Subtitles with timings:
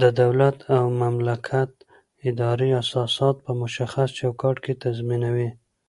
[0.00, 1.70] د دولت او مملکت
[2.28, 5.48] ادارې اساسات په مشخص چوکاټ کې تنظیموي.